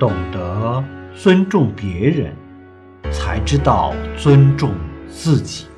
[0.00, 0.82] 懂得
[1.14, 2.34] 尊重别人
[3.12, 4.72] 才知道尊重
[5.06, 5.69] 自己。